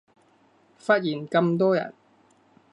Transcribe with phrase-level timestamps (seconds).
[0.79, 1.93] 忽然咁多人